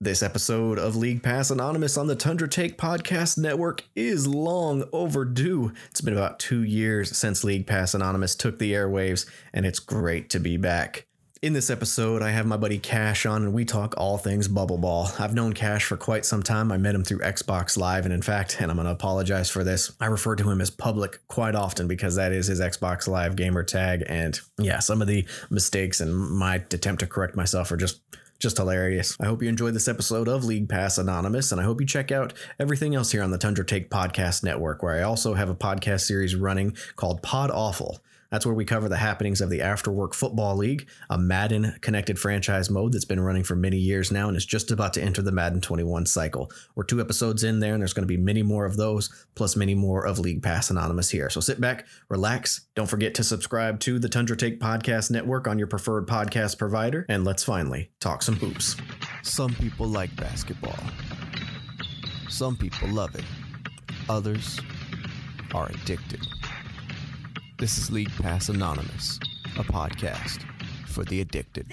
[0.00, 5.72] This episode of League Pass Anonymous on the Tundra Take Podcast Network is long overdue.
[5.90, 10.30] It's been about two years since League Pass Anonymous took the airwaves, and it's great
[10.30, 11.04] to be back.
[11.42, 14.78] In this episode, I have my buddy Cash on, and we talk all things Bubble
[14.78, 15.10] Ball.
[15.18, 16.70] I've known Cash for quite some time.
[16.70, 19.64] I met him through Xbox Live, and in fact, and I'm going to apologize for
[19.64, 23.34] this, I refer to him as Public quite often because that is his Xbox Live
[23.34, 24.04] gamer tag.
[24.06, 28.00] And yeah, some of the mistakes and my attempt to correct myself are just
[28.38, 29.16] just hilarious.
[29.20, 32.12] I hope you enjoyed this episode of League Pass Anonymous, and I hope you check
[32.12, 35.54] out everything else here on the Tundra Take Podcast Network, where I also have a
[35.54, 38.00] podcast series running called Pod Awful.
[38.30, 42.68] That's where we cover the happenings of the Afterwork Football League, a Madden connected franchise
[42.68, 45.32] mode that's been running for many years now and is just about to enter the
[45.32, 46.50] Madden 21 cycle.
[46.74, 49.56] We're two episodes in there, and there's going to be many more of those, plus
[49.56, 51.30] many more of League Pass Anonymous here.
[51.30, 52.66] So sit back, relax.
[52.74, 57.06] Don't forget to subscribe to the Tundra Take Podcast Network on your preferred podcast provider,
[57.08, 58.76] and let's finally talk some hoops.
[59.22, 60.78] Some people like basketball.
[62.28, 63.24] Some people love it.
[64.08, 64.60] Others
[65.54, 66.26] are addicted.
[67.58, 69.18] This is League Pass Anonymous,
[69.58, 70.44] a podcast
[70.86, 71.66] for the addicted.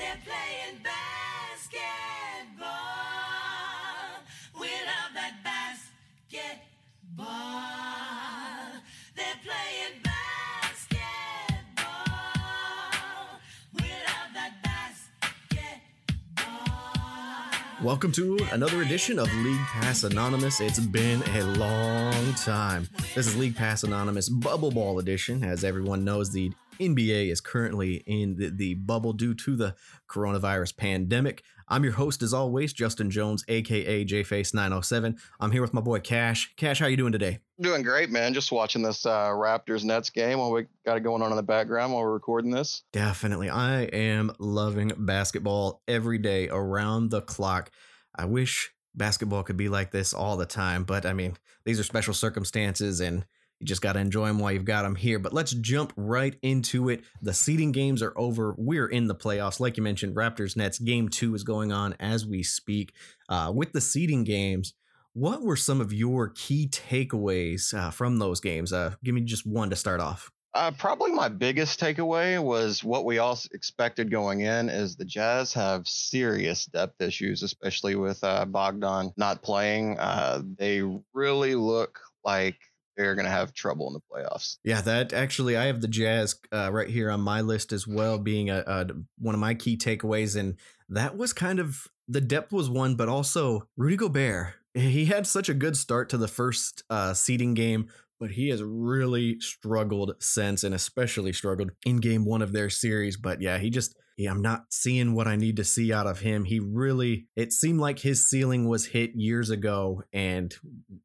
[17.86, 20.60] Welcome to another edition of League Pass Anonymous.
[20.60, 22.90] It's been a long time.
[23.14, 25.44] This is League Pass Anonymous Bubble Ball Edition.
[25.44, 29.76] As everyone knows, the NBA is currently in the, the bubble due to the
[30.10, 31.44] coronavirus pandemic.
[31.68, 35.18] I'm your host, as always, Justin Jones, aka JFace907.
[35.40, 36.54] I'm here with my boy Cash.
[36.58, 37.40] Cash, how you doing today?
[37.60, 38.36] Doing great, man.
[38.36, 41.44] Just watching this uh, Raptors Nets game while we got it going on in the
[41.44, 42.84] background while we're recording this.
[42.94, 43.50] Definitely.
[43.50, 47.72] I am loving basketball every day around the clock.
[48.16, 51.84] I wish basketball could be like this all the time, but I mean, these are
[51.84, 53.26] special circumstances and
[53.60, 55.20] you just got to enjoy them while you've got them here.
[55.20, 57.04] But let's jump right into it.
[57.22, 58.54] The seeding games are over.
[58.58, 59.60] We're in the playoffs.
[59.60, 62.94] Like you mentioned, Raptors Nets game two is going on as we speak.
[63.30, 64.74] Uh, with the seeding games,
[65.14, 68.74] what were some of your key takeaways uh, from those games?
[68.74, 70.32] Uh, give me just one to start off.
[70.54, 75.54] Uh, probably my biggest takeaway was what we all expected going in is the Jazz
[75.54, 80.00] have serious depth issues, especially with uh, Bogdan not playing.
[80.00, 80.82] Uh, they
[81.14, 82.56] really look like
[82.96, 84.58] they're going to have trouble in the playoffs.
[84.64, 88.18] Yeah, that actually, I have the Jazz uh, right here on my list as well,
[88.18, 88.88] being a, a
[89.20, 90.58] one of my key takeaways, and
[90.90, 94.54] that was kind of the depth was one, but also Rudy Gobert.
[94.74, 97.88] He had such a good start to the first uh, seeding game,
[98.20, 103.16] but he has really struggled since, and especially struggled in game one of their series.
[103.18, 106.20] But yeah, he just, yeah, I'm not seeing what I need to see out of
[106.20, 106.46] him.
[106.46, 110.56] He really, it seemed like his ceiling was hit years ago, and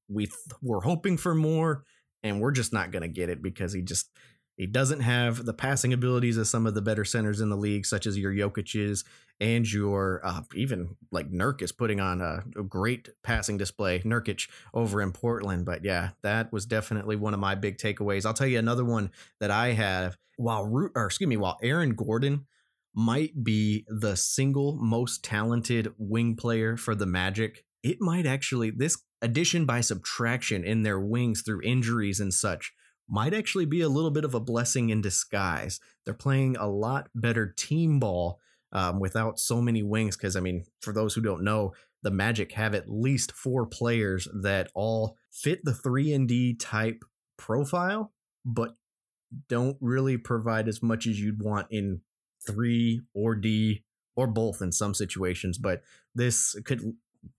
[0.09, 1.84] we th- were hoping for more,
[2.22, 4.10] and we're just not going to get it because he just,
[4.56, 7.84] he doesn't have the passing abilities of some of the better centers in the league,
[7.84, 9.04] such as your Jokic's
[9.41, 14.00] and your uh, even like Nurk is putting on a, a great passing display.
[14.00, 18.26] Nurkic over in Portland, but yeah, that was definitely one of my big takeaways.
[18.26, 19.10] I'll tell you another one
[19.41, 20.16] that I have.
[20.37, 22.47] While Root, or excuse me, while Aaron Gordon
[22.95, 29.03] might be the single most talented wing player for the Magic, it might actually this
[29.23, 32.73] addition by subtraction in their wings through injuries and such
[33.09, 35.81] might actually be a little bit of a blessing in disguise.
[36.05, 38.39] They're playing a lot better team ball
[38.73, 40.17] um, without so many wings.
[40.17, 44.29] Because, I mean, for those who don't know, the Magic have at least four players
[44.43, 47.03] that all fit the 3 and D type
[47.37, 48.12] profile,
[48.45, 48.77] but
[49.49, 52.00] don't really provide as much as you'd want in
[52.47, 53.84] 3 or D
[54.17, 55.59] or both in some situations.
[55.59, 55.83] But
[56.15, 56.95] this could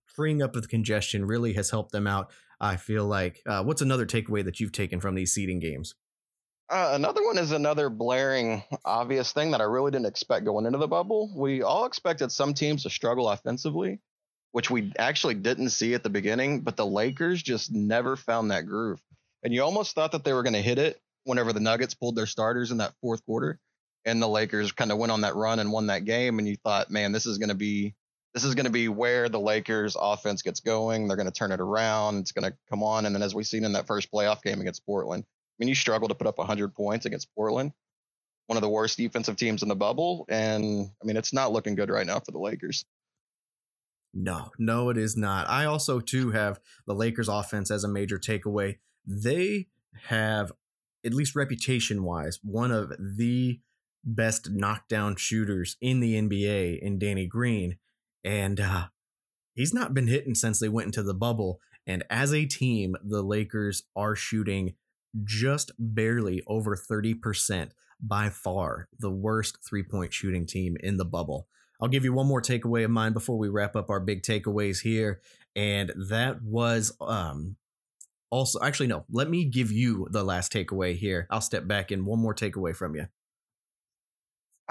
[0.05, 2.31] freeing up of the congestion really has helped them out.
[2.59, 3.41] I feel like.
[3.45, 5.95] Uh, what's another takeaway that you've taken from these seeding games?
[6.69, 10.77] Uh, another one is another blaring, obvious thing that I really didn't expect going into
[10.77, 11.29] the bubble.
[11.35, 13.99] We all expected some teams to struggle offensively,
[14.53, 18.67] which we actually didn't see at the beginning, but the Lakers just never found that
[18.67, 19.01] groove.
[19.43, 22.15] And you almost thought that they were going to hit it whenever the Nuggets pulled
[22.15, 23.59] their starters in that fourth quarter
[24.05, 26.39] and the Lakers kind of went on that run and won that game.
[26.39, 27.95] And you thought, man, this is going to be
[28.33, 31.07] this is going to be where the Lakers offense gets going.
[31.07, 32.19] They're going to turn it around.
[32.19, 33.05] It's going to come on.
[33.05, 35.75] And then as we've seen in that first playoff game against Portland, I mean, you
[35.75, 37.73] struggle to put up 100 points against Portland,
[38.47, 40.25] one of the worst defensive teams in the bubble.
[40.29, 42.85] And I mean, it's not looking good right now for the Lakers.
[44.13, 45.49] No, no, it is not.
[45.49, 48.77] I also too have the Lakers offense as a major takeaway.
[49.05, 49.67] They
[50.07, 50.51] have,
[51.05, 53.59] at least reputation wise, one of the
[54.03, 57.77] best knockdown shooters in the NBA in Danny Green.
[58.23, 58.87] And uh,
[59.55, 61.59] he's not been hitting since they went into the bubble.
[61.87, 64.75] And as a team, the Lakers are shooting
[65.23, 67.71] just barely over 30%,
[68.01, 71.47] by far the worst three point shooting team in the bubble.
[71.79, 74.81] I'll give you one more takeaway of mine before we wrap up our big takeaways
[74.81, 75.21] here.
[75.55, 77.55] And that was um,
[78.29, 81.27] also, actually, no, let me give you the last takeaway here.
[81.29, 83.07] I'll step back and one more takeaway from you.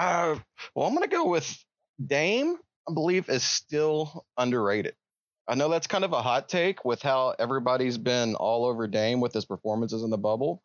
[0.00, 0.38] Uh,
[0.74, 1.62] well, I'm going to go with
[2.04, 2.56] Dame,
[2.88, 4.94] I believe, is still underrated.
[5.46, 9.20] I know that's kind of a hot take with how everybody's been all over Dame
[9.20, 10.62] with his performances in the bubble.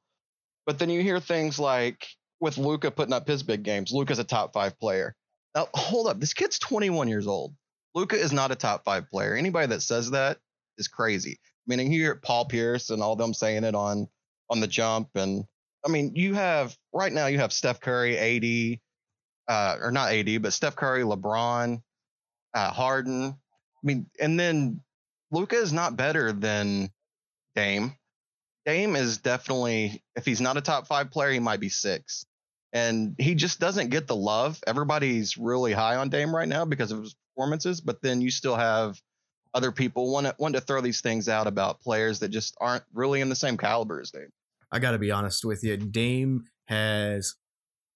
[0.66, 2.08] But then you hear things like
[2.40, 5.14] with Luka putting up his big games, Luka's a top five player.
[5.54, 6.18] Now, hold up.
[6.22, 7.54] This kid's 21 years old.
[7.94, 9.36] Luka is not a top five player.
[9.36, 10.38] Anybody that says that
[10.78, 11.38] is crazy.
[11.42, 14.08] I mean, you hear Paul Pierce and all them saying it on
[14.50, 15.10] on the jump.
[15.16, 15.44] And
[15.86, 18.80] I mean, you have right now you have Steph Curry, AD,
[19.48, 21.82] uh, or not AD, but Steph Curry, LeBron,
[22.54, 23.26] uh, Harden.
[23.26, 24.82] I mean, and then
[25.32, 26.90] Luka is not better than
[27.56, 27.96] Dame.
[28.66, 32.26] Dame is definitely, if he's not a top five player, he might be six.
[32.74, 34.60] And he just doesn't get the love.
[34.68, 38.56] Everybody's really high on Dame right now because of his performances, but then you still
[38.56, 39.00] have
[39.54, 42.84] other people want to want to throw these things out about players that just aren't
[42.94, 44.30] really in the same caliber as Dame.
[44.72, 45.78] I got to be honest with you.
[45.78, 47.36] Dame has,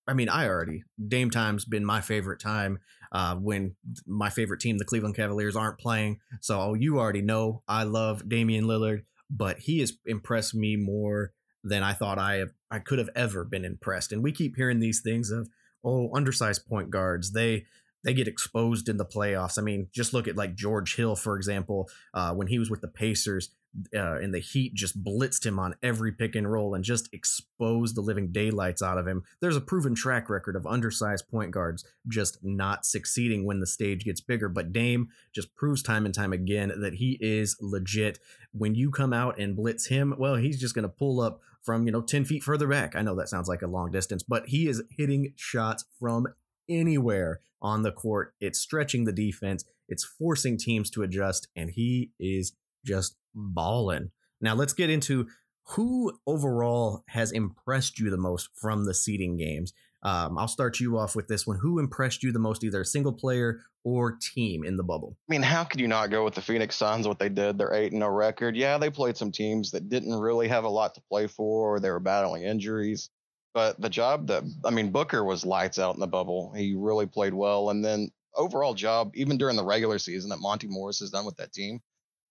[0.09, 2.79] I mean, I already, Dame time's been my favorite time
[3.11, 3.75] uh, when
[4.07, 6.19] my favorite team, the Cleveland Cavaliers, aren't playing.
[6.41, 11.31] So you already know I love Damian Lillard, but he has impressed me more
[11.63, 14.11] than I thought I have, I could have ever been impressed.
[14.11, 15.47] And we keep hearing these things of,
[15.83, 17.33] oh, undersized point guards.
[17.33, 17.65] They
[18.03, 19.59] they get exposed in the playoffs.
[19.59, 22.79] I mean, just look at like George Hill, for example, uh, when he was with
[22.79, 23.49] the Pacers
[23.95, 27.95] uh, and the Heat just blitzed him on every pick and roll and just exposed
[27.95, 29.23] the living daylights out of him.
[29.41, 34.05] There's a proven track record of undersized point guards just not succeeding when the stage
[34.05, 34.49] gets bigger.
[34.49, 38.19] But Dame just proves time and time again that he is legit.
[38.51, 41.85] When you come out and blitz him, well, he's just going to pull up from,
[41.85, 42.95] you know, 10 feet further back.
[42.95, 46.27] I know that sounds like a long distance, but he is hitting shots from
[46.67, 48.33] anywhere on the court.
[48.39, 52.53] It's stretching the defense, it's forcing teams to adjust, and he is
[52.85, 54.11] just balling.
[54.41, 55.27] Now let's get into
[55.75, 59.73] who overall has impressed you the most from the seeding games.
[60.01, 61.59] Um, I'll start you off with this one.
[61.61, 65.17] Who impressed you the most, either single player or team in the bubble?
[65.29, 67.07] I mean, how could you not go with the Phoenix Suns?
[67.07, 68.55] What they did, their eight and no record.
[68.55, 71.79] Yeah, they played some teams that didn't really have a lot to play for, or
[71.79, 73.09] they were battling injuries.
[73.53, 76.53] But the job that I mean, Booker was lights out in the bubble.
[76.55, 80.67] He really played well, and then overall job, even during the regular season, that Monty
[80.67, 81.81] Morris has done with that team,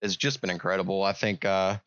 [0.03, 1.03] has just been incredible.
[1.03, 1.45] I think.
[1.45, 1.79] uh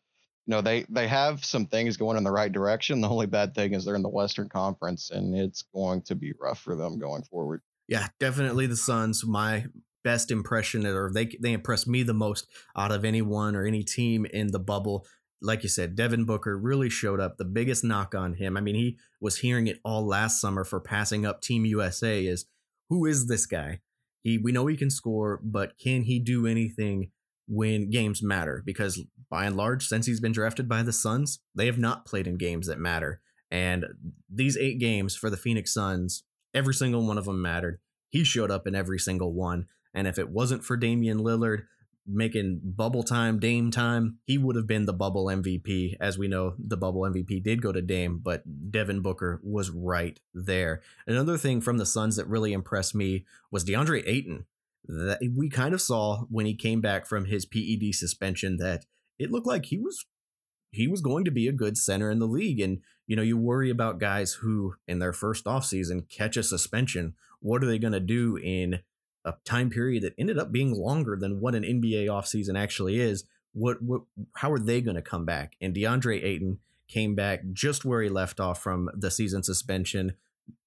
[0.46, 3.00] you know they they have some things going in the right direction.
[3.00, 6.32] The only bad thing is they're in the Western Conference, and it's going to be
[6.40, 7.62] rough for them going forward.
[7.88, 9.24] Yeah, definitely the Suns.
[9.24, 9.66] My
[10.02, 14.26] best impression, or they they impressed me the most out of anyone or any team
[14.26, 15.06] in the bubble.
[15.40, 17.36] Like you said, Devin Booker really showed up.
[17.36, 20.80] The biggest knock on him, I mean, he was hearing it all last summer for
[20.80, 22.24] passing up Team USA.
[22.24, 22.46] Is
[22.88, 23.80] who is this guy?
[24.24, 27.10] He we know he can score, but can he do anything
[27.48, 28.62] when games matter?
[28.64, 32.26] Because by and large, since he's been drafted by the Suns, they have not played
[32.26, 33.20] in games that matter.
[33.50, 33.84] And
[34.32, 36.24] these eight games for the Phoenix Suns,
[36.54, 37.78] every single one of them mattered.
[38.10, 39.66] He showed up in every single one.
[39.94, 41.64] And if it wasn't for Damian Lillard
[42.06, 45.96] making bubble time, Dame time, he would have been the bubble MVP.
[46.00, 50.18] As we know, the bubble MVP did go to Dame, but Devin Booker was right
[50.34, 50.82] there.
[51.06, 54.46] Another thing from the Suns that really impressed me was DeAndre Ayton.
[54.86, 58.84] That we kind of saw when he came back from his PED suspension that
[59.18, 60.04] it looked like he was
[60.72, 62.58] he was going to be a good center in the league.
[62.58, 67.14] And, you know, you worry about guys who in their first offseason catch a suspension.
[67.40, 68.80] What are they going to do in
[69.24, 73.24] a time period that ended up being longer than what an NBA offseason actually is?
[73.52, 74.02] What what
[74.36, 75.56] how are they going to come back?
[75.60, 76.58] And DeAndre Ayton
[76.88, 80.14] came back just where he left off from the season suspension,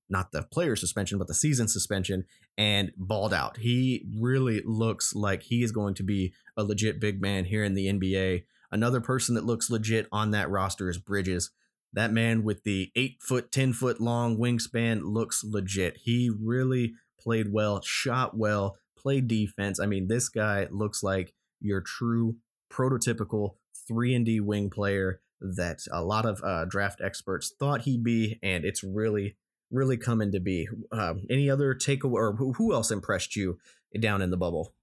[0.09, 2.25] not the player suspension, but the season suspension,
[2.57, 3.57] and balled out.
[3.57, 7.73] He really looks like he is going to be a legit big man here in
[7.73, 8.43] the NBA.
[8.71, 11.51] Another person that looks legit on that roster is Bridges.
[11.93, 15.97] That man with the eight foot, 10 foot long wingspan looks legit.
[16.03, 19.79] He really played well, shot well, played defense.
[19.79, 22.35] I mean, this guy looks like your true
[22.71, 23.55] prototypical
[23.87, 28.39] 3 and D wing player that a lot of uh, draft experts thought he'd be,
[28.41, 29.37] and it's really,
[29.75, 30.67] really coming to be.
[30.91, 33.59] Um, any other takeaway, or who, else impressed you
[33.99, 34.73] down in the bubble?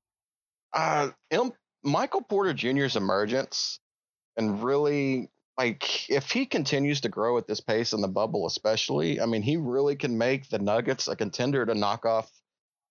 [0.72, 3.80] Uh, M- Michael Porter Jr.'s emergence
[4.36, 9.20] and really like if he continues to grow at this pace in the bubble, especially,
[9.20, 12.30] I mean, he really can make the Nuggets a contender to knock off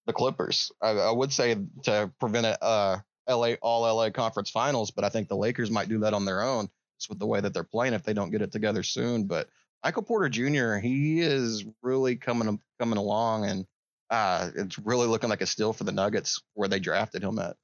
[0.05, 0.71] the Clippers.
[0.81, 5.09] I, I would say to prevent a, uh, LA all LA conference finals, but I
[5.09, 7.63] think the Lakers might do that on their own just with the way that they're
[7.63, 9.25] playing if they don't get it together soon.
[9.25, 9.49] But
[9.83, 10.75] Michael Porter Jr.
[10.75, 13.65] he is really coming coming along and
[14.09, 17.55] uh, it's really looking like a steal for the Nuggets where they drafted him at.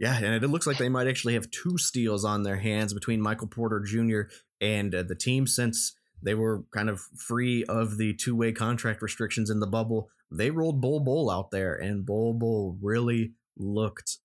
[0.00, 3.20] Yeah, and it looks like they might actually have two steals on their hands between
[3.20, 4.22] Michael Porter Jr.
[4.60, 9.02] and uh, the team since they were kind of free of the two way contract
[9.02, 10.08] restrictions in the bubble.
[10.30, 14.18] They rolled Bol Bol out there, and Bol Bol really looked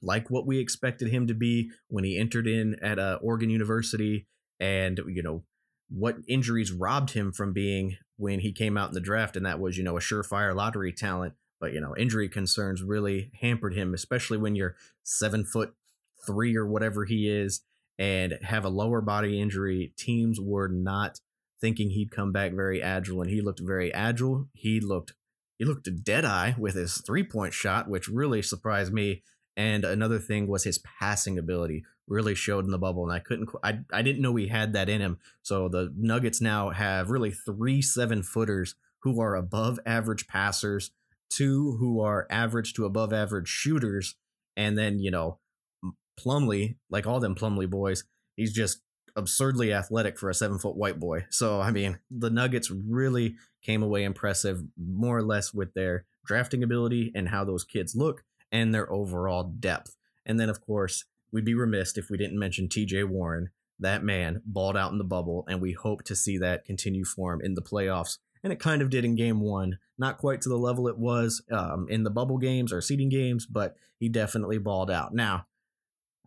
[0.00, 4.26] like what we expected him to be when he entered in at uh, Oregon University.
[4.62, 5.42] And, you know,
[5.90, 9.58] what injuries robbed him from being when he came out in the draft, and that
[9.58, 11.34] was, you know, a surefire lottery talent.
[11.60, 15.74] But, you know, injury concerns really hampered him, especially when you're seven foot
[16.24, 17.62] three or whatever he is
[17.98, 19.92] and have a lower body injury.
[19.98, 21.18] Teams were not
[21.60, 24.48] thinking he'd come back very agile, and he looked very agile.
[24.54, 25.14] He looked
[25.58, 29.22] he looked a dead eye with his three point shot, which really surprised me.
[29.56, 33.48] And another thing was his passing ability really showed in the bubble, and I couldn't,
[33.64, 35.18] I, I didn't know he had that in him.
[35.42, 40.90] So the Nuggets now have really three seven footers who are above average passers,
[41.30, 44.14] two who are average to above average shooters,
[44.56, 45.38] and then you know
[46.20, 48.04] Plumlee, like all them Plumlee boys,
[48.36, 48.82] he's just
[49.16, 51.26] absurdly athletic for a seven foot white boy.
[51.30, 56.62] So I mean, the Nuggets really came away impressive, more or less with their drafting
[56.62, 59.96] ability and how those kids look and their overall depth.
[60.24, 63.50] And then, of course, we'd be remiss if we didn't mention TJ Warren.
[63.78, 67.32] That man balled out in the bubble, and we hope to see that continue for
[67.32, 68.18] him in the playoffs.
[68.44, 71.42] And it kind of did in game one, not quite to the level it was
[71.50, 75.14] um, in the bubble games or seeding games, but he definitely balled out.
[75.14, 75.46] Now,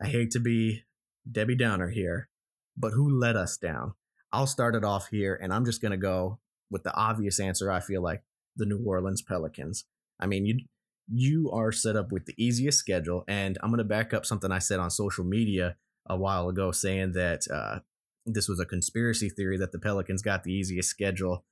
[0.01, 0.83] I hate to be
[1.29, 2.29] Debbie Downer here,
[2.77, 3.93] but who let us down?
[4.31, 7.71] I'll start it off here, and I'm just going to go with the obvious answer.
[7.71, 8.23] I feel like
[8.55, 9.85] the New Orleans Pelicans.
[10.19, 10.59] I mean, you
[11.07, 14.51] you are set up with the easiest schedule, and I'm going to back up something
[14.51, 15.75] I said on social media
[16.07, 17.79] a while ago, saying that uh,
[18.25, 21.45] this was a conspiracy theory that the Pelicans got the easiest schedule.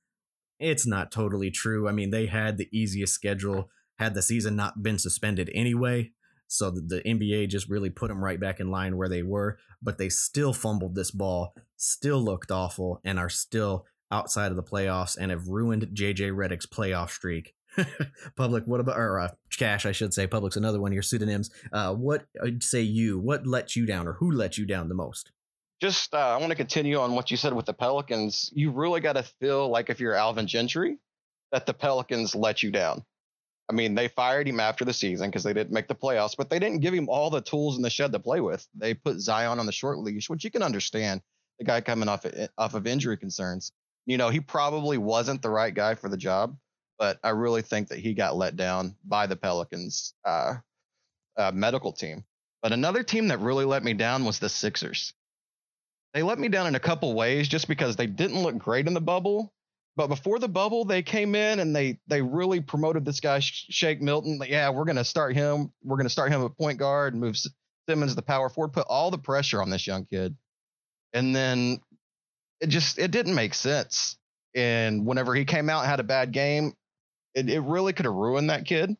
[0.58, 1.88] It's not totally true.
[1.88, 6.12] I mean, they had the easiest schedule had the season not been suspended anyway.
[6.46, 9.58] So the, the NBA just really put them right back in line where they were,
[9.82, 14.62] but they still fumbled this ball, still looked awful, and are still outside of the
[14.62, 17.54] playoffs and have ruined JJ Redick's playoff streak.
[18.36, 19.86] Public, what about or uh, Cash?
[19.86, 20.26] I should say.
[20.26, 21.50] Public's another one of your pseudonyms.
[21.72, 23.18] Uh, what uh, say you?
[23.18, 25.32] What let you down, or who let you down the most?
[25.80, 28.50] Just uh, I want to continue on what you said with the Pelicans.
[28.54, 30.98] You really got to feel like if you're Alvin Gentry,
[31.52, 33.04] that the Pelicans let you down.
[33.68, 36.50] I mean, they fired him after the season because they didn't make the playoffs, but
[36.50, 38.66] they didn't give him all the tools in the shed to play with.
[38.74, 41.22] They put Zion on the short leash, which you can understand.
[41.58, 43.72] The guy coming off of, off of injury concerns.
[44.06, 46.56] You know, he probably wasn't the right guy for the job,
[46.98, 50.54] but I really think that he got let down by the Pelicans uh,
[51.36, 52.24] uh, medical team.
[52.62, 55.12] But another team that really let me down was the Sixers.
[56.14, 58.94] They let me down in a couple ways just because they didn't look great in
[58.94, 59.52] the bubble,
[59.96, 64.02] but before the bubble, they came in and they they really promoted this guy Shake
[64.02, 64.38] Milton.
[64.38, 65.72] Like, yeah, we're gonna start him.
[65.82, 67.36] We're gonna start him at point guard and move
[67.88, 68.72] Simmons to the power forward.
[68.72, 70.36] Put all the pressure on this young kid,
[71.12, 71.80] and then
[72.60, 74.16] it just it didn't make sense.
[74.56, 76.74] And whenever he came out and had a bad game,
[77.34, 78.96] it, it really could have ruined that kid.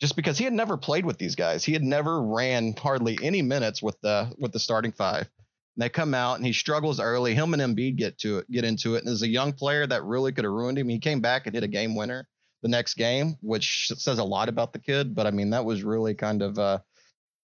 [0.00, 3.40] Just because he had never played with these guys, he had never ran hardly any
[3.40, 5.22] minutes with the with the starting five.
[5.22, 7.34] And they come out and he struggles early.
[7.34, 9.04] Him and Embiid get to it, get into it.
[9.04, 10.88] And as a young player, that really could have ruined him.
[10.88, 12.28] He came back and hit a game winner
[12.62, 15.14] the next game, which says a lot about the kid.
[15.14, 16.82] But I mean, that was really kind of a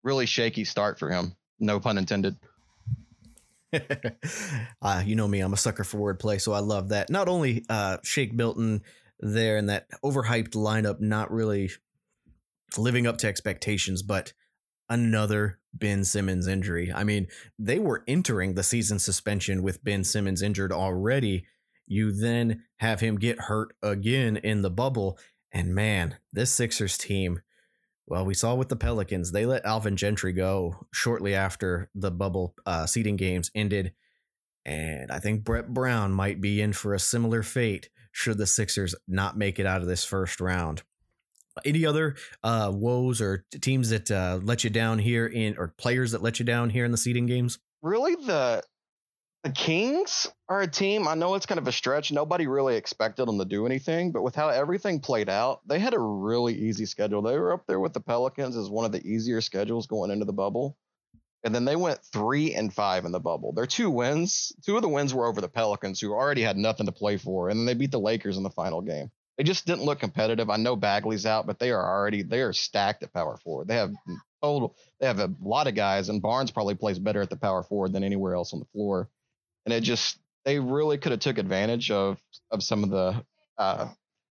[0.04, 1.36] really shaky start for him.
[1.60, 2.38] No pun intended.
[3.74, 7.10] uh, you know me, I'm a sucker for wordplay, so I love that.
[7.10, 8.84] Not only uh, Shake Milton
[9.20, 11.72] there in that overhyped lineup, not really
[12.78, 14.34] living up to expectations, but
[14.90, 16.92] another Ben Simmons injury.
[16.94, 17.28] I mean,
[17.60, 21.46] they were entering the season suspension with Ben Simmons injured already.
[21.86, 25.18] You then have him get hurt again in the bubble.
[25.52, 27.42] And man, this Sixers team,
[28.06, 32.56] well, we saw with the Pelicans, they let Alvin Gentry go shortly after the bubble
[32.66, 33.94] uh, seeding games ended.
[34.66, 38.96] And I think Brett Brown might be in for a similar fate should the Sixers
[39.08, 40.82] not make it out of this first round.
[41.64, 46.12] Any other uh, woes or teams that uh, let you down here in, or players
[46.12, 47.60] that let you down here in the seeding games?
[47.84, 48.64] Really, the
[49.44, 51.08] the Kings are a team.
[51.08, 52.12] I know it's kind of a stretch.
[52.12, 55.94] Nobody really expected them to do anything, but with how everything played out, they had
[55.94, 57.22] a really easy schedule.
[57.22, 60.26] They were up there with the Pelicans as one of the easier schedules going into
[60.26, 60.76] the bubble.
[61.44, 63.54] And then they went three and five in the bubble.
[63.54, 66.88] Their two wins, two of the wins were over the Pelicans, who already had nothing
[66.88, 69.12] to play for, and then they beat the Lakers in the final game.
[69.38, 70.50] they just didn't look competitive.
[70.50, 73.68] I know Bagley's out, but they are already they are stacked at power forward.
[73.68, 73.94] They have
[74.42, 77.64] total they have a lot of guys, and Barnes probably plays better at the power
[77.64, 79.10] forward than anywhere else on the floor.
[79.66, 82.20] And it just they really could have took advantage of
[82.52, 83.24] of some of the
[83.58, 83.90] uh,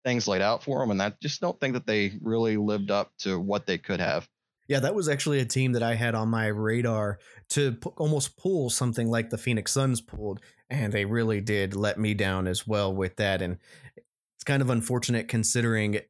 [0.04, 3.10] things laid out for them, and I just don't think that they really lived up
[3.20, 4.28] to what they could have.
[4.72, 7.18] Yeah, that was actually a team that I had on my radar
[7.50, 11.98] to pu- almost pull something like the Phoenix Suns pulled, and they really did let
[11.98, 13.42] me down as well with that.
[13.42, 13.58] And
[13.94, 16.00] it's kind of unfortunate considering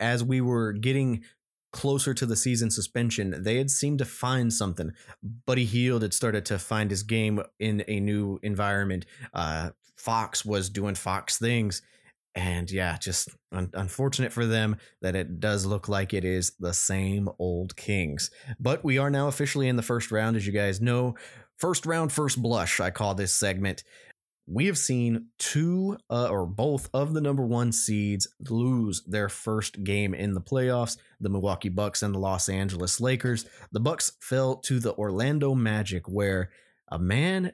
[0.00, 1.22] as we were getting
[1.72, 4.90] closer to the season suspension, they had seemed to find something.
[5.46, 9.06] Buddy Hield had started to find his game in a new environment.
[9.32, 11.82] Uh, Fox was doing Fox things.
[12.38, 16.72] And yeah, just un- unfortunate for them that it does look like it is the
[16.72, 18.30] same old Kings.
[18.60, 21.16] But we are now officially in the first round, as you guys know.
[21.56, 23.82] First round, first blush, I call this segment.
[24.46, 29.82] We have seen two uh, or both of the number one seeds lose their first
[29.82, 33.46] game in the playoffs the Milwaukee Bucks and the Los Angeles Lakers.
[33.72, 36.50] The Bucks fell to the Orlando Magic, where
[36.86, 37.52] a man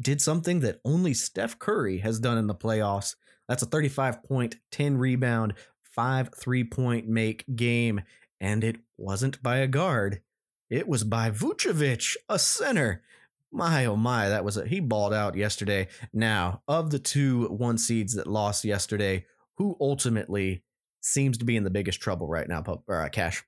[0.00, 3.14] did something that only Steph Curry has done in the playoffs.
[3.48, 5.54] That's a 35 point, 10 rebound,
[5.94, 8.02] 5 three point make game.
[8.40, 10.20] And it wasn't by a guard,
[10.68, 13.02] it was by Vucevic, a center.
[13.52, 15.88] My oh my, that was a he balled out yesterday.
[16.12, 19.26] Now, of the two one seeds that lost yesterday,
[19.58, 20.64] who ultimately
[21.02, 23.44] seems to be in the biggest trouble right now, or, uh, Cash?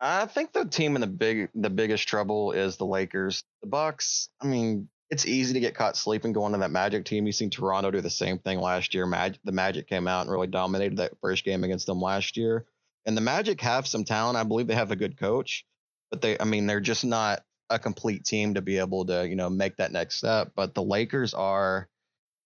[0.00, 3.44] I think the team in the big the biggest trouble is the Lakers.
[3.60, 7.26] The Bucks, I mean, it's easy to get caught sleeping going to that Magic team.
[7.26, 9.04] You've seen Toronto do the same thing last year.
[9.04, 12.64] Mag- the Magic came out and really dominated that first game against them last year.
[13.04, 14.38] And the Magic have some talent.
[14.38, 15.66] I believe they have a good coach,
[16.10, 19.36] but they, I mean, they're just not a complete team to be able to, you
[19.36, 20.52] know, make that next step.
[20.56, 21.90] But the Lakers are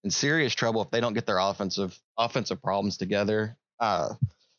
[0.03, 3.57] in serious trouble if they don't get their offensive offensive problems together.
[3.79, 4.15] Uh,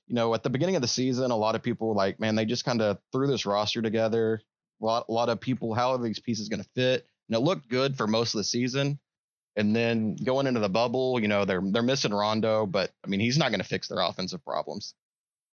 [0.07, 2.35] you know, at the beginning of the season, a lot of people were like, man,
[2.35, 4.41] they just kind of threw this roster together.
[4.81, 7.05] A lot, a lot of people, how are these pieces going to fit?
[7.29, 8.99] And it looked good for most of the season.
[9.56, 13.19] And then going into the bubble, you know, they're they're missing Rondo, but I mean,
[13.19, 14.93] he's not going to fix their offensive problems.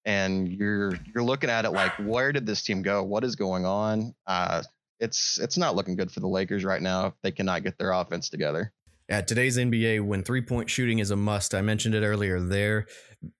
[0.07, 3.03] And you're you're looking at it like, where did this team go?
[3.03, 4.15] What is going on?
[4.27, 4.63] Uh,
[5.01, 7.93] it's it's not looking good for the Lakers right now if they cannot get their
[7.93, 8.73] offense together.
[9.11, 12.87] At today's NBA, when three point shooting is a must, I mentioned it earlier, they're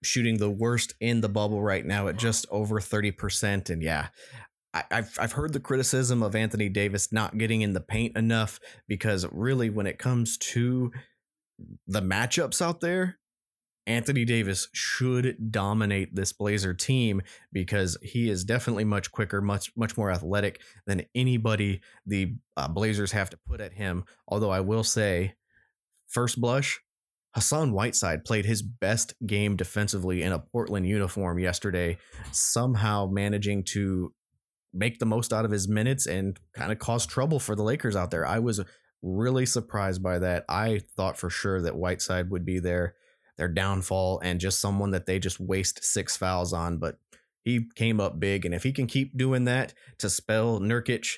[0.03, 3.69] shooting the worst in the bubble right now at just over 30%.
[3.69, 4.09] And yeah,
[4.73, 8.59] I, I've, I've heard the criticism of Anthony Davis not getting in the paint enough
[8.87, 10.91] because really, when it comes to
[11.87, 13.19] the matchups out there,
[13.87, 19.97] Anthony Davis should dominate this Blazer team because he is definitely much quicker, much much
[19.97, 24.05] more athletic than anybody the uh, Blazers have to put at him.
[24.27, 25.33] Although I will say,
[26.07, 26.79] first blush,
[27.33, 31.97] Hassan Whiteside played his best game defensively in a Portland uniform yesterday,
[32.31, 34.13] somehow managing to
[34.73, 37.95] make the most out of his minutes and kind of cause trouble for the Lakers
[37.95, 38.25] out there.
[38.25, 38.61] I was
[39.01, 40.45] really surprised by that.
[40.47, 42.95] I thought for sure that Whiteside would be their
[43.37, 46.99] their downfall and just someone that they just waste six fouls on, but
[47.43, 51.17] he came up big and if he can keep doing that to spell Nurkic,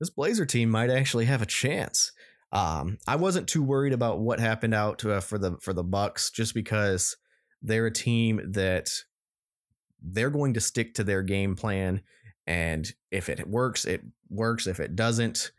[0.00, 2.12] this Blazer team might actually have a chance.
[2.50, 5.82] Um, I wasn't too worried about what happened out to, uh, for the for the
[5.84, 7.16] Bucks just because
[7.60, 8.90] they're a team that
[10.00, 12.02] they're going to stick to their game plan
[12.46, 15.52] and if it works it works if it doesn't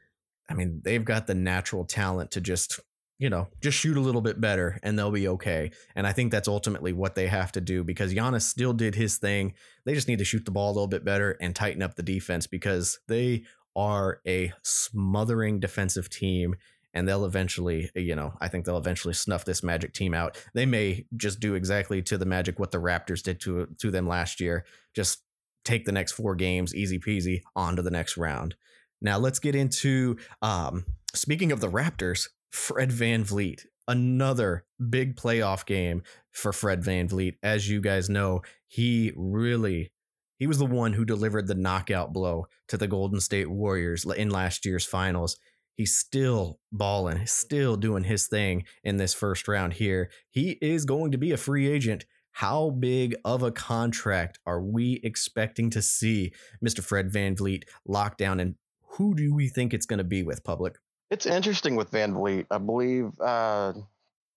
[0.50, 2.80] I mean they've got the natural talent to just
[3.17, 6.32] you know just shoot a little bit better and they'll be okay and I think
[6.32, 9.54] that's ultimately what they have to do because Giannis still did his thing
[9.86, 12.04] they just need to shoot the ball a little bit better and tighten up the
[12.04, 13.43] defense because they
[13.76, 16.56] are a smothering defensive team
[16.95, 20.41] and they'll eventually, you know, I think they'll eventually snuff this Magic team out.
[20.54, 24.08] They may just do exactly to the Magic what the Raptors did to to them
[24.08, 24.65] last year.
[24.95, 25.21] Just
[25.65, 28.56] take the next four games, easy peasy, on to the next round.
[29.01, 36.04] Now let's get into um, speaking of the Raptors, Fred VanVleet, another big playoff game
[36.32, 37.36] for Fred VanVleet.
[37.43, 39.91] As you guys know, he really
[40.38, 44.30] he was the one who delivered the knockout blow to the Golden State Warriors in
[44.30, 45.38] last year's finals
[45.75, 50.10] he's still balling, still doing his thing in this first round here.
[50.30, 52.06] He is going to be a free agent.
[52.36, 56.84] How big of a contract are we expecting to see Mr.
[56.84, 58.41] Fred VanVleet lock down?
[58.41, 60.76] And who do we think it's going to be with public?
[61.10, 62.48] It's interesting with VanVleet.
[62.52, 63.71] I believe uh,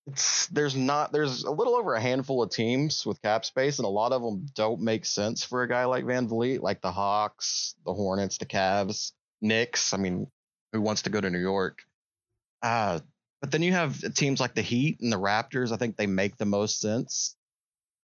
[0.07, 3.87] it's there's not there's a little over a handful of teams with cap space, and
[3.87, 7.75] a lot of them don't make sense for a guy like VanVleet, like the Hawks,
[7.85, 9.93] the Hornets, the Cavs, Knicks.
[9.93, 10.29] I mean,
[10.73, 11.81] who wants to go to New York?
[12.63, 13.01] Uh,
[13.41, 15.73] but then you have teams like the Heat and the Raptors.
[15.73, 17.35] I think they make the most sense.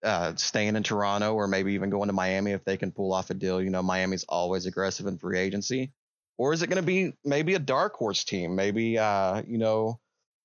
[0.03, 3.31] Uh, staying in Toronto or maybe even going to Miami if they can pull off
[3.31, 3.63] a deal.
[3.63, 5.93] You know, Miami's always aggressive in free agency.
[6.39, 8.57] Or is it going to be maybe a dark horse team?
[8.57, 10.01] Maybe, uh, you know,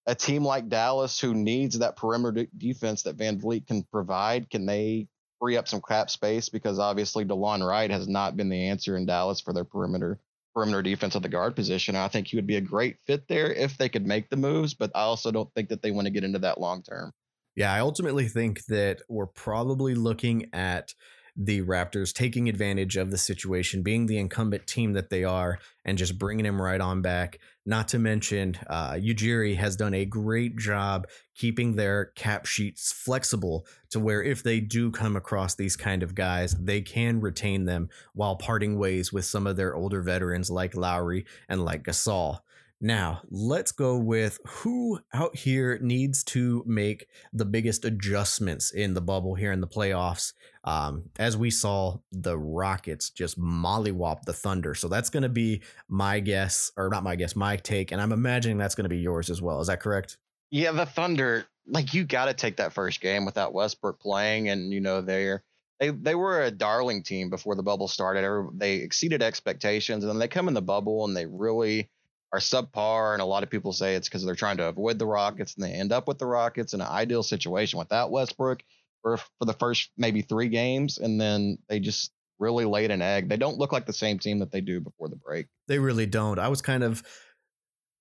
[0.06, 4.50] a team like Dallas who needs that perimeter de- defense that VanVleet can provide.
[4.50, 5.08] Can they
[5.40, 6.50] free up some cap space?
[6.50, 10.20] Because obviously DeLon Wright has not been the answer in Dallas for their perimeter
[10.54, 11.96] perimeter defense at the guard position.
[11.96, 14.74] I think he would be a great fit there if they could make the moves,
[14.74, 17.12] but I also don't think that they want to get into that long term.
[17.58, 20.94] Yeah, I ultimately think that we're probably looking at
[21.36, 25.98] the Raptors taking advantage of the situation, being the incumbent team that they are, and
[25.98, 27.40] just bringing him right on back.
[27.66, 33.66] Not to mention, uh, Ujiri has done a great job keeping their cap sheets flexible
[33.90, 37.90] to where if they do come across these kind of guys, they can retain them
[38.14, 42.40] while parting ways with some of their older veterans like Lowry and like Gasol.
[42.80, 49.02] Now, let's go with who out here needs to make the biggest adjustments in the
[49.02, 50.34] bubble here in the playoffs.
[50.64, 54.76] Um, as we saw, the Rockets just mollywop the Thunder.
[54.76, 57.92] So that's going to be my guess, or not my guess, my take.
[57.92, 59.60] And I'm imagining that's going to be yours as well.
[59.60, 60.18] Is that correct?
[60.52, 64.72] Yeah, the Thunder, like you got to take that first game without Westbrook playing, and
[64.72, 65.44] you know they're
[65.80, 68.50] they they were a darling team before the bubble started.
[68.54, 71.90] They exceeded expectations, and then they come in the bubble and they really
[72.34, 73.14] are subpar.
[73.14, 75.64] And a lot of people say it's because they're trying to avoid the Rockets, and
[75.64, 78.64] they end up with the Rockets in an ideal situation without Westbrook
[79.02, 83.30] for for the first maybe three games, and then they just really laid an egg.
[83.30, 85.48] They don't look like the same team that they do before the break.
[85.68, 86.40] They really don't.
[86.40, 87.04] I was kind of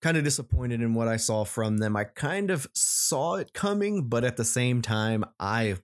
[0.02, 1.96] kind of disappointed in what I saw from them.
[1.96, 5.76] I kind of saw it coming, but at the same time, I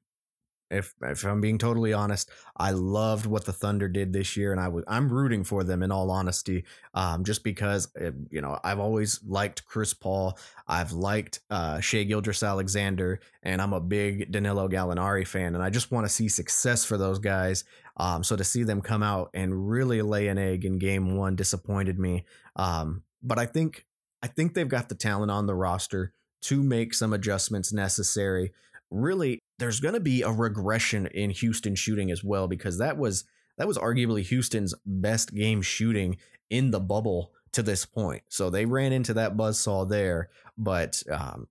[0.73, 4.61] if if I'm being totally honest, I loved what the Thunder did this year, and
[4.61, 8.59] I was I'm rooting for them in all honesty, um, just because uh, you know
[8.65, 14.69] I've always liked Chris Paul, I've liked uh, Shai Gilgeous-Alexander, and I'm a big Danilo
[14.69, 17.65] Gallinari fan, and I just want to see success for those guys.
[17.97, 21.37] Um, so to see them come out and really lay an egg in Game One
[21.37, 22.25] disappointed me.
[22.57, 23.87] Um, but I think
[24.23, 28.53] I think they've got the talent on the roster to make some adjustments necessary.
[28.93, 33.25] Really, there's going to be a regression in Houston shooting as well because that was
[33.59, 36.17] that was arguably Houston's best game shooting
[36.51, 38.23] in the bubble to this point.
[38.29, 41.49] So they ran into that buzzsaw there, but um,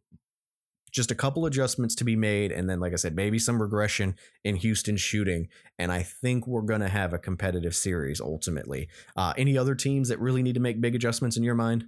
[0.91, 4.15] just a couple adjustments to be made, and then, like I said, maybe some regression
[4.43, 5.47] in Houston shooting,
[5.79, 8.89] and I think we're going to have a competitive series ultimately.
[9.15, 11.87] Uh, any other teams that really need to make big adjustments in your mind?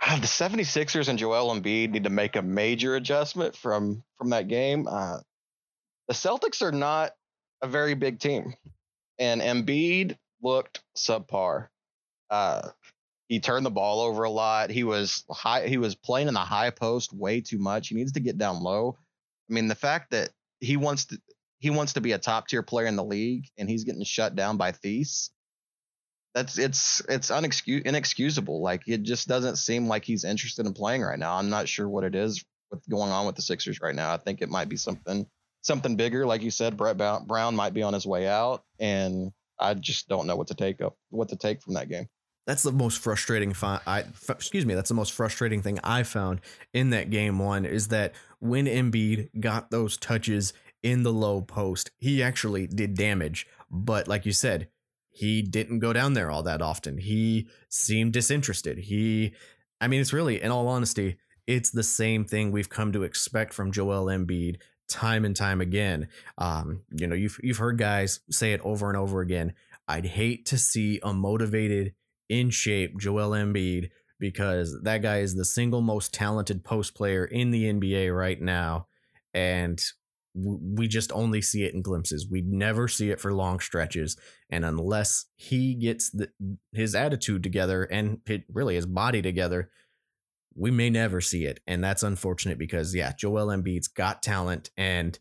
[0.00, 4.48] Ah, the 76ers and Joel Embiid need to make a major adjustment from from that
[4.48, 4.86] game.
[4.88, 5.18] Uh,
[6.06, 7.12] the Celtics are not
[7.62, 8.54] a very big team,
[9.18, 11.68] and Embiid looked subpar.
[12.30, 12.68] Uh,
[13.28, 14.70] he turned the ball over a lot.
[14.70, 15.66] He was high.
[15.66, 17.88] He was playing in the high post way too much.
[17.88, 18.96] He needs to get down low.
[19.50, 20.30] I mean, the fact that
[20.60, 21.20] he wants to
[21.58, 24.36] he wants to be a top tier player in the league, and he's getting shut
[24.36, 25.30] down by Theis.
[26.38, 28.62] That's it's it's unexcus- inexcusable.
[28.62, 31.34] Like it just doesn't seem like he's interested in playing right now.
[31.34, 34.14] I'm not sure what it is with going on with the Sixers right now.
[34.14, 35.26] I think it might be something
[35.62, 36.24] something bigger.
[36.26, 40.08] Like you said, Brett Brown Brown might be on his way out, and I just
[40.08, 42.06] don't know what to take up what to take from that game.
[42.46, 43.52] That's the most frustrating.
[43.52, 44.74] Fi- I f- excuse me.
[44.74, 46.40] That's the most frustrating thing I found
[46.72, 50.52] in that game one is that when Embiid got those touches
[50.84, 53.48] in the low post, he actually did damage.
[53.68, 54.68] But like you said,
[55.18, 56.96] he didn't go down there all that often.
[56.96, 58.78] He seemed disinterested.
[58.78, 59.34] He,
[59.80, 61.16] I mean, it's really, in all honesty,
[61.48, 66.06] it's the same thing we've come to expect from Joel Embiid time and time again.
[66.38, 69.54] Um, you know, you've you've heard guys say it over and over again.
[69.88, 71.94] I'd hate to see a motivated,
[72.28, 77.50] in shape Joel Embiid because that guy is the single most talented post player in
[77.50, 78.86] the NBA right now,
[79.34, 79.82] and
[80.34, 82.28] we just only see it in glimpses.
[82.30, 84.16] We never see it for long stretches,
[84.50, 86.30] and unless he gets the,
[86.72, 88.20] his attitude together and
[88.52, 89.70] really his body together,
[90.54, 95.18] we may never see it, and that's unfortunate because yeah, Joel Embiid's got talent, and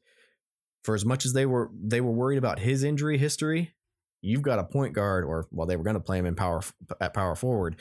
[0.83, 3.73] for as much as they were they were worried about his injury history,
[4.21, 6.61] you've got a point guard, or well, they were going to play him in power
[6.99, 7.77] at power forward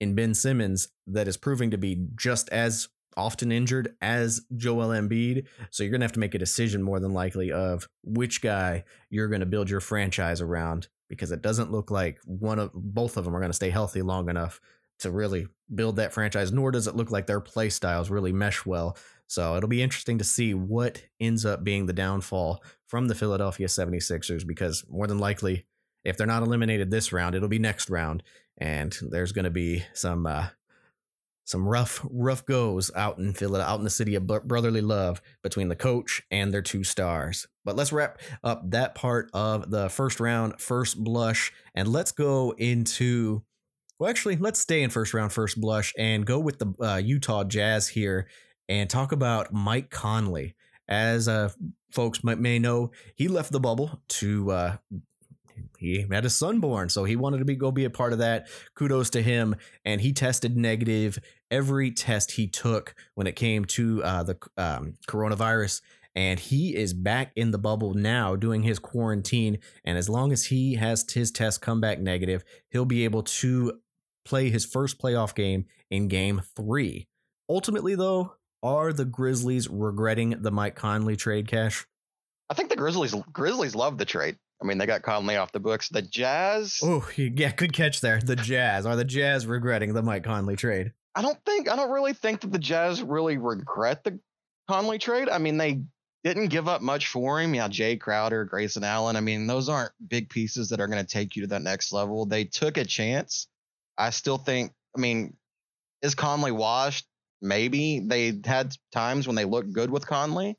[0.00, 5.46] in Ben Simmons that is proving to be just as often injured as Joel Embiid.
[5.70, 8.84] So you're going to have to make a decision more than likely of which guy
[9.10, 13.16] you're going to build your franchise around because it doesn't look like one of both
[13.16, 14.60] of them are going to stay healthy long enough
[15.00, 18.64] to really build that franchise nor does it look like their play styles really mesh
[18.64, 18.96] well.
[19.26, 23.66] So it'll be interesting to see what ends up being the downfall from the Philadelphia
[23.66, 25.66] 76ers because more than likely
[26.04, 28.22] if they're not eliminated this round, it'll be next round
[28.58, 30.48] and there's going to be some uh
[31.44, 35.68] some rough, rough goes out in Philly, out in the city of brotherly love between
[35.68, 37.46] the coach and their two stars.
[37.64, 42.54] But let's wrap up that part of the first round, first blush, and let's go
[42.56, 43.42] into.
[43.98, 47.44] Well, actually, let's stay in first round, first blush, and go with the uh, Utah
[47.44, 48.28] Jazz here
[48.68, 50.54] and talk about Mike Conley.
[50.88, 51.50] As uh,
[51.92, 54.76] folks might, may know, he left the bubble to uh,
[55.78, 58.18] he had a son born, so he wanted to be go be a part of
[58.20, 58.48] that.
[58.74, 61.18] Kudos to him, and he tested negative
[61.50, 65.82] every test he took when it came to uh, the um, coronavirus.
[66.14, 69.58] And he is back in the bubble now, doing his quarantine.
[69.82, 73.80] And as long as he has his test come back negative, he'll be able to
[74.24, 77.06] play his first playoff game in Game Three.
[77.48, 81.86] Ultimately, though, are the Grizzlies regretting the Mike Conley trade cash?
[82.50, 84.36] I think the Grizzlies Grizzlies love the trade.
[84.62, 85.88] I mean, they got Conley off the books.
[85.88, 88.20] The Jazz, Oh, yeah, good catch there.
[88.20, 90.92] The Jazz are the Jazz regretting the Mike Conley trade.
[91.14, 94.18] I don't think I don't really think that the Jazz really regret the
[94.68, 95.28] Conley trade.
[95.28, 95.82] I mean, they
[96.24, 97.54] didn't give up much for him.
[97.54, 99.16] Yeah, Jae Crowder, Grayson Allen.
[99.16, 101.92] I mean, those aren't big pieces that are going to take you to that next
[101.92, 102.24] level.
[102.24, 103.48] They took a chance.
[103.98, 104.72] I still think.
[104.96, 105.36] I mean,
[106.00, 107.06] is Conley washed?
[107.40, 110.56] Maybe they had times when they looked good with Conley,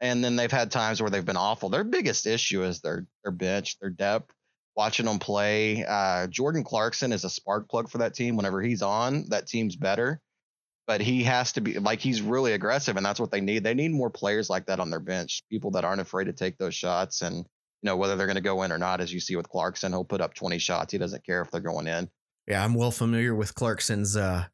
[0.00, 1.68] and then they've had times where they've been awful.
[1.68, 4.32] Their biggest issue is their their bench, their depth.
[4.76, 8.36] Watching them play, uh, Jordan Clarkson is a spark plug for that team.
[8.36, 10.20] Whenever he's on, that team's better.
[10.86, 13.64] But he has to be like he's really aggressive, and that's what they need.
[13.64, 16.58] They need more players like that on their bench, people that aren't afraid to take
[16.58, 17.44] those shots, and you
[17.82, 19.00] know whether they're going to go in or not.
[19.00, 20.92] As you see with Clarkson, he'll put up 20 shots.
[20.92, 22.08] He doesn't care if they're going in.
[22.46, 24.44] Yeah, I'm well familiar with Clarkson's uh,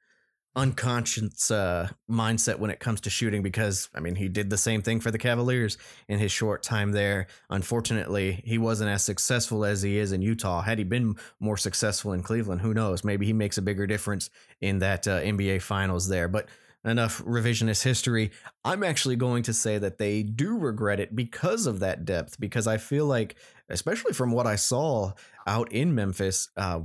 [0.54, 4.82] unconscious uh, mindset when it comes to shooting because, I mean, he did the same
[4.82, 7.26] thing for the Cavaliers in his short time there.
[7.48, 10.60] Unfortunately, he wasn't as successful as he is in Utah.
[10.62, 13.02] Had he been more successful in Cleveland, who knows?
[13.02, 14.28] Maybe he makes a bigger difference
[14.60, 16.28] in that uh, NBA Finals there.
[16.28, 16.48] But
[16.84, 18.32] enough revisionist history.
[18.64, 22.66] I'm actually going to say that they do regret it because of that depth, because
[22.66, 23.36] I feel like,
[23.68, 25.12] especially from what I saw
[25.46, 26.80] out in Memphis uh,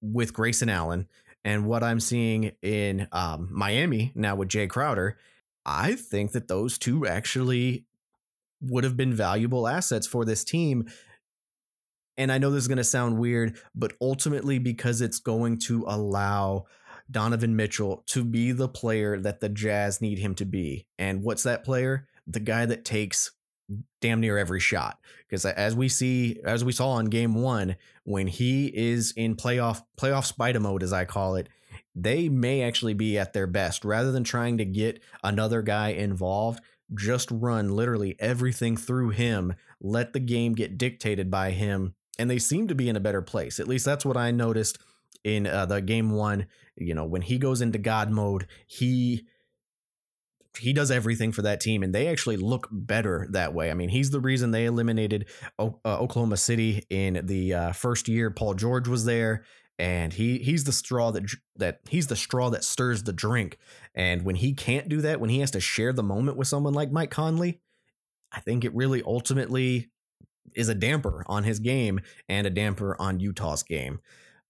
[0.00, 1.08] with Grayson Allen
[1.44, 5.18] and what I'm seeing in um, Miami now with Jae Crowder,
[5.64, 7.84] I think that those two actually
[8.60, 10.88] would have been valuable assets for this team.
[12.18, 15.84] And I know this is going to sound weird, but ultimately because it's going to
[15.86, 16.66] allow
[17.10, 20.86] Donovan Mitchell to be the player that the Jazz need him to be.
[20.98, 22.06] And what's that player?
[22.26, 23.32] The guy that takes
[24.00, 24.98] damn near every shot.
[25.28, 29.82] Because as we see, as we saw on game one, when he is in playoff
[29.96, 31.48] playoff spider mode, as I call it,
[31.94, 33.84] they may actually be at their best.
[33.84, 36.60] Rather than trying to get another guy involved,
[36.94, 39.54] just run literally everything through him.
[39.80, 41.94] Let the game get dictated by him.
[42.18, 43.58] And they seem to be in a better place.
[43.60, 44.78] At least that's what I noticed
[45.24, 46.46] in uh, the game one.
[46.76, 49.26] You know, when he goes into God mode, he
[50.58, 53.70] he does everything for that team, and they actually look better that way.
[53.70, 58.08] I mean, he's the reason they eliminated o- uh, Oklahoma City in the uh, first
[58.08, 58.30] year.
[58.30, 59.44] Paul George was there,
[59.78, 63.58] and he he's the straw that that he's the straw that stirs the drink.
[63.94, 66.74] And when he can't do that, when he has to share the moment with someone
[66.74, 67.60] like Mike Conley,
[68.32, 69.90] I think it really ultimately
[70.54, 74.00] is a damper on his game and a damper on Utah's game.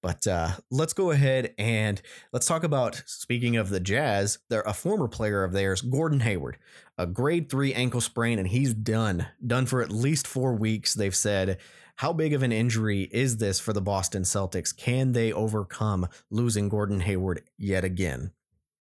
[0.03, 2.01] But uh, let's go ahead and
[2.33, 4.39] let's talk about speaking of the Jazz.
[4.49, 6.57] They're a former player of theirs, Gordon Hayward,
[6.97, 10.95] a grade three ankle sprain, and he's done, done for at least four weeks.
[10.95, 11.59] They've said,
[11.97, 14.75] how big of an injury is this for the Boston Celtics?
[14.75, 18.33] Can they overcome losing Gordon Hayward yet again?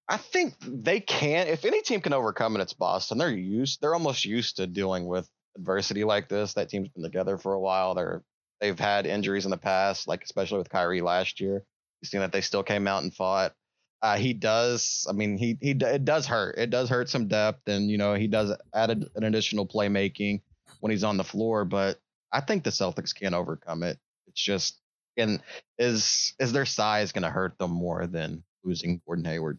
[0.08, 1.48] I think they can.
[1.48, 3.18] If any team can overcome it, it's Boston.
[3.18, 3.80] They're used.
[3.80, 6.54] They're almost used to dealing with adversity like this.
[6.54, 7.96] That team's been together for a while.
[7.96, 8.22] They're
[8.60, 11.64] they've had injuries in the past, like especially with Kyrie last year.
[12.00, 13.54] You've seen that they still came out and fought.
[14.00, 15.06] Uh, he does.
[15.08, 16.56] I mean, he he it does hurt.
[16.58, 20.42] It does hurt some depth, and you know he does add an additional playmaking
[20.80, 21.64] when he's on the floor.
[21.64, 21.98] But
[22.32, 23.98] I think the Celtics can overcome it.
[24.28, 24.80] It's just
[25.18, 25.42] and
[25.78, 29.58] is is their size going to hurt them more than losing Gordon Hayward?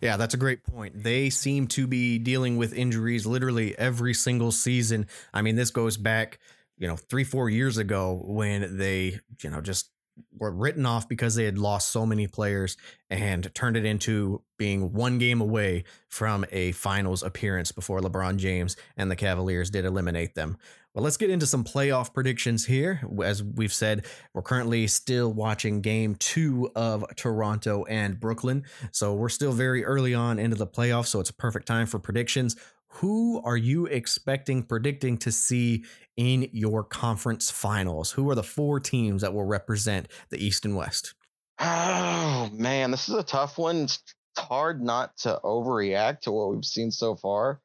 [0.00, 1.02] Yeah, that's a great point.
[1.02, 5.06] They seem to be dealing with injuries literally every single season.
[5.32, 6.38] I mean, this goes back,
[6.78, 9.90] you know, three, four years ago when they, you know, just
[10.38, 12.76] were written off because they had lost so many players
[13.10, 18.76] and turned it into being one game away from a finals appearance before LeBron James
[18.96, 20.56] and the Cavaliers did eliminate them.
[20.94, 23.02] Well, let's get into some playoff predictions here.
[23.22, 28.64] As we've said, we're currently still watching game two of Toronto and Brooklyn.
[28.92, 31.08] So we're still very early on into the playoffs.
[31.08, 32.56] So it's a perfect time for predictions.
[33.00, 35.84] Who are you expecting, predicting to see
[36.16, 38.12] in your conference finals?
[38.12, 41.14] Who are the four teams that will represent the East and West?
[41.58, 43.82] Oh man, this is a tough one.
[43.84, 44.02] It's
[44.38, 47.60] hard not to overreact to what we've seen so far.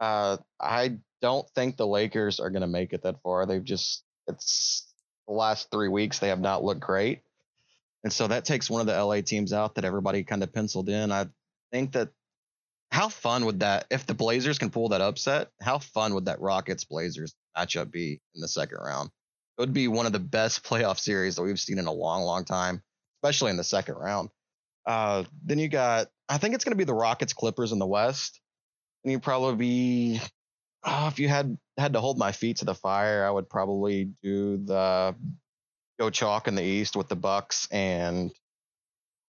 [0.00, 3.44] Uh, I don't think the Lakers are going to make it that far.
[3.44, 4.90] They've just it's
[5.28, 7.20] the last three weeks they have not looked great,
[8.02, 10.88] and so that takes one of the LA teams out that everybody kind of penciled
[10.88, 11.12] in.
[11.12, 11.26] I
[11.70, 12.08] think that
[12.90, 15.48] how fun would that if the Blazers can pull that upset?
[15.60, 19.10] How fun would that Rockets Blazers matchup be in the second round?
[19.58, 22.22] It would be one of the best playoff series that we've seen in a long,
[22.22, 22.82] long time,
[23.22, 24.30] especially in the second round.
[24.86, 27.86] Uh, then you got, I think it's going to be the Rockets Clippers in the
[27.86, 28.40] West.
[29.04, 30.20] And you probably be,
[30.84, 34.10] oh, if you had had to hold my feet to the fire, I would probably
[34.22, 35.14] do the
[35.98, 38.30] go chalk in the East with the Bucks and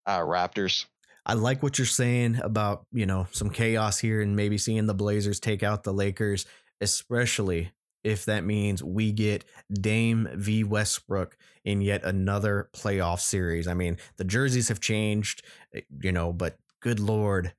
[0.06, 0.86] uh, Raptors.
[1.30, 4.96] I like what you're saying about, you know, some chaos here and maybe seeing the
[4.96, 6.48] Blazers take out the Lakers,
[6.82, 7.72] especially
[8.04, 13.68] if that means we get Dame v Westbrook in yet another playoff series.
[13.68, 15.44] I mean, the jerseys have changed,
[15.76, 17.54] eh, you know, but good lord,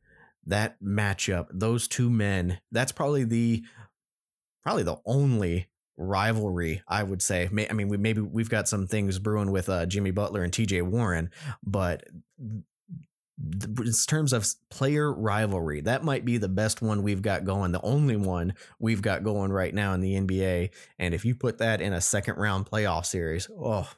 [0.47, 3.63] that matchup, those two men, that's probably the
[4.65, 7.49] probably the only rivalry I would say.
[7.49, 10.83] I mean, we maybe we've got some things brewing with uh, Jimmy Butler and TJ
[10.83, 11.31] Warren,
[11.63, 12.03] but
[13.40, 17.83] in terms of player rivalry, that might be the best one we've got going, the
[17.83, 20.70] only one we've got going right now in the NBA.
[20.98, 23.88] And if you put that in a second round playoff series, oh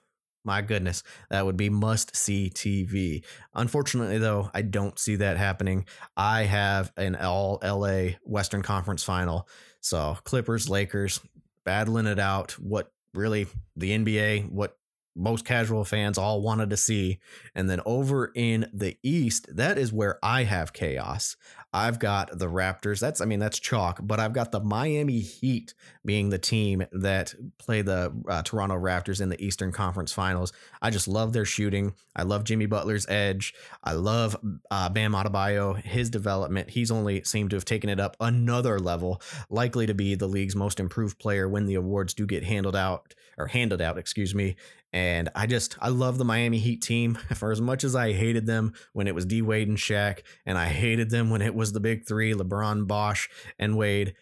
[0.44, 3.24] my goodness, that would be must see TV.
[3.54, 5.86] Unfortunately, though, I don't see that happening.
[6.16, 9.48] I have an all LA Western Conference final.
[9.80, 11.20] So Clippers, Lakers
[11.64, 12.52] battling it out.
[12.52, 14.76] What really the NBA, what
[15.14, 17.18] most casual fans all wanted to see.
[17.54, 21.36] And then over in the East, that is where I have chaos.
[21.72, 23.00] I've got the Raptors.
[23.00, 25.72] That's, I mean, that's chalk, but I've got the Miami Heat
[26.04, 30.52] being the team that play the uh, Toronto Raptors in the Eastern Conference Finals.
[30.82, 31.94] I just love their shooting.
[32.14, 33.54] I love Jimmy Butler's edge.
[33.82, 34.36] I love
[34.70, 36.70] uh, Bam Adebayo, his development.
[36.70, 40.56] He's only seemed to have taken it up another level, likely to be the league's
[40.56, 44.56] most improved player when the awards do get handled out or handed out, excuse me.
[44.92, 48.46] And I just I love the Miami Heat team for as much as I hated
[48.46, 51.61] them when it was D Wade and Shaq, and I hated them when it was
[51.70, 53.28] the big three, LeBron, Bosh,
[53.60, 54.14] and Wade.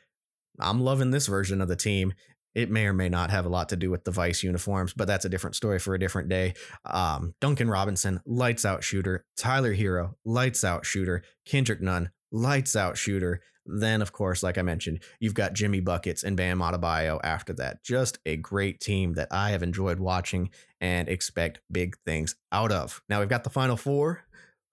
[0.58, 2.12] I'm loving this version of the team.
[2.54, 5.06] It may or may not have a lot to do with the Vice uniforms, but
[5.06, 6.54] that's a different story for a different day.
[6.84, 9.24] Um, Duncan Robinson, lights out shooter.
[9.36, 11.22] Tyler Herro, lights out shooter.
[11.46, 13.40] Kendrick Nunn, lights out shooter.
[13.66, 17.84] Then, of course, like I mentioned, you've got Jimmy Buckets and Bam Adebayo after that.
[17.84, 20.50] Just a great team that I have enjoyed watching
[20.80, 23.00] and expect big things out of.
[23.08, 24.24] Now we've got the final four.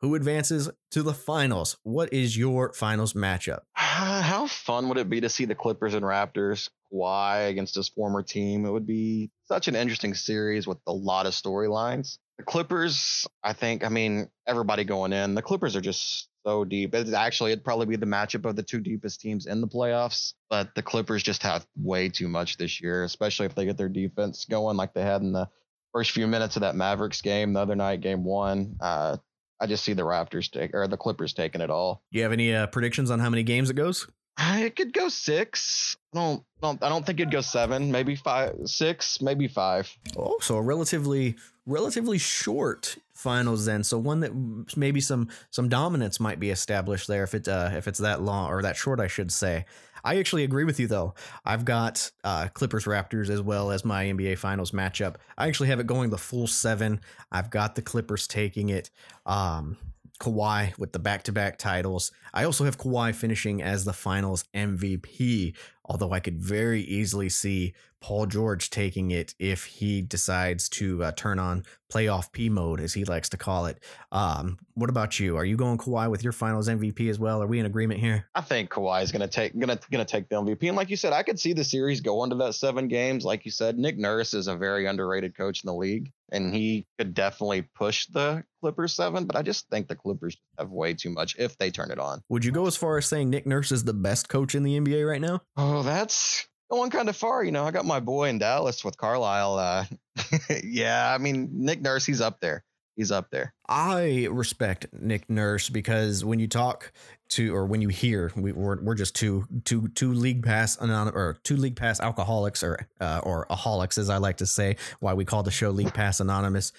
[0.02, 1.78] Who advances to the finals?
[1.82, 3.62] What is your finals matchup?
[3.74, 8.22] How fun would it be to see the Clippers and Raptors Kawhi against his former
[8.22, 8.66] team?
[8.66, 12.20] It would be such an interesting series with a lot of storylines.
[12.38, 16.94] The Clippers, I think, I mean, everybody going in, the Clippers are just so deep.
[16.94, 20.34] It actually, it'd probably be the matchup of the two deepest teams in the playoffs,
[20.48, 23.90] but the Clippers just have way too much this year, especially if they get their
[23.90, 25.50] defense going like they had in the
[25.92, 28.76] first few minutes of that Mavericks game the other night, game one.
[28.80, 29.18] Uh,
[29.60, 32.02] I just see the Raptors take or the Clippers taking it all.
[32.12, 34.08] Do you have any uh, predictions on how many games it goes?
[34.40, 35.98] It could go six.
[36.14, 37.92] I don't, don't I don't think it'd go seven.
[37.92, 39.92] Maybe five, six, maybe five.
[40.16, 43.84] Oh, so a relatively relatively short finals then.
[43.84, 47.88] So one that maybe some some dominance might be established there if it uh, if
[47.88, 49.66] it's that long or that short, I should say.
[50.04, 51.14] I actually agree with you though.
[51.46, 55.16] I've got uh, Clippers Raptors as well as my NBA Finals matchup.
[55.38, 57.02] I actually have it going the full seven.
[57.32, 58.90] I've got the Clippers taking it.
[59.26, 59.78] Um,
[60.20, 62.12] Kawhi with the back to back titles.
[62.38, 67.74] I also have Kawhi finishing as the finals MVP, although I could very easily see
[68.00, 72.94] Paul George taking it if he decides to uh, turn on playoff P mode, as
[72.94, 73.84] he likes to call it.
[74.12, 75.38] Um, what about you?
[75.38, 77.42] Are you going Kawhi with your finals MVP as well?
[77.42, 78.28] Are we in agreement here?
[78.36, 80.68] I think Kawhi is gonna take gonna gonna take the MVP.
[80.68, 83.26] And like you said, I could see the series going to that seven games.
[83.26, 86.86] Like you said, Nick Nurse is a very underrated coach in the league, and he
[86.98, 89.26] could definitely push the Clippers seven.
[89.26, 92.22] But I just think the Clippers have way too much if they turn it on.
[92.30, 94.80] Would you go as far as saying Nick Nurse is the best coach in the
[94.80, 95.42] NBA right now?
[95.56, 97.44] Oh, that's going kind of far.
[97.44, 99.58] You know, I got my boy in Dallas with Carlisle.
[99.58, 99.86] Uh,
[100.64, 102.64] yeah, I mean Nick Nurse, he's up there.
[102.98, 103.54] He's up there.
[103.70, 106.92] I respect Nick Nurse because when you talk
[107.30, 111.10] to or when you hear, we, we're we're just two two two league pass anon
[111.10, 114.78] or two league pass alcoholics or uh, or aholics as I like to say.
[115.00, 116.74] Why we call the show League Pass Anonymous.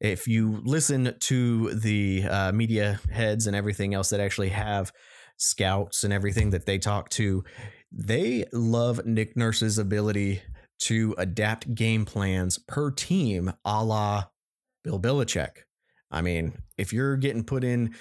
[0.00, 4.92] If you listen to the uh, media heads and everything else that actually have
[5.36, 7.44] scouts and everything that they talk to,
[7.90, 10.42] they love Nick Nurse's ability
[10.80, 14.24] to adapt game plans per team, a la
[14.84, 15.64] Bill Belichick.
[16.10, 17.94] I mean, if you're getting put in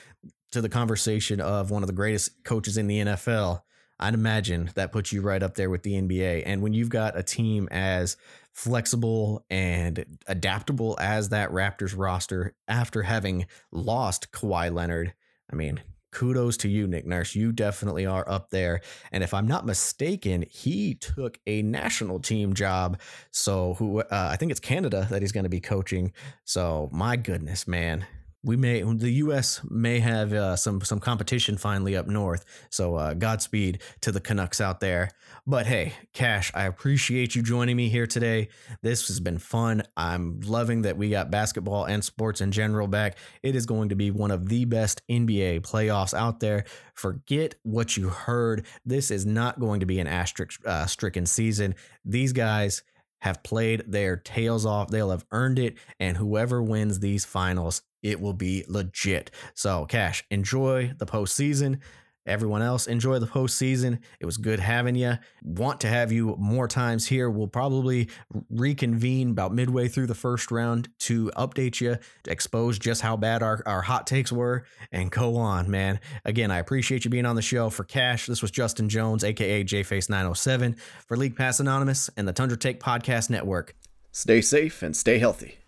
[0.51, 3.61] to the conversation of one of the greatest coaches in the NFL,
[3.99, 6.43] I'd imagine that puts you right up there with the NBA.
[6.45, 8.15] And when you've got a team as
[8.57, 15.13] flexible and adaptable as that Raptors roster after having lost Kawhi Leonard,
[15.53, 15.79] I mean,
[16.11, 17.35] kudos to you, Nick Nurse.
[17.35, 18.81] You definitely are up there.
[19.11, 22.99] And if I'm not mistaken, he took a national team job.
[23.29, 26.11] So who uh, I think it's Canada that he's going to be coaching.
[26.43, 28.07] So my goodness, man.
[28.43, 29.61] We may the U.S.
[29.69, 34.61] may have uh, some some competition finally up north, so uh, Godspeed to the Canucks
[34.61, 35.09] out there.
[35.45, 38.49] But hey, Cash, I appreciate you joining me here today.
[38.81, 39.83] This has been fun.
[39.97, 43.17] I'm loving that we got basketball and sports in general back.
[43.41, 46.65] It is going to be one of the best NBA playoffs out there.
[46.93, 48.65] Forget what you heard.
[48.85, 51.75] This is not going to be an asterisk uh, stricken season.
[52.05, 52.83] These guys
[53.21, 54.89] have played their tails off.
[54.89, 55.77] They'll have earned it.
[55.99, 59.31] And whoever wins these finals, it will be legit.
[59.53, 61.79] So, Cash, enjoy the postseason.
[62.27, 63.99] Everyone else, enjoy the postseason.
[64.19, 65.13] It was good having you.
[65.41, 67.29] Want to have you more times here.
[67.29, 68.09] We'll probably
[68.49, 73.41] reconvene about midway through the first round to update you, to expose just how bad
[73.41, 76.01] our, our hot takes were, and go on, man.
[76.25, 77.69] Again, I appreciate you being on the show.
[77.69, 80.77] For Cash, this was Justin Jones, aka JFace907,
[81.07, 83.73] for League Pass Anonymous and the Tundra Take Podcast Network.
[84.11, 85.59] Stay safe and stay healthy.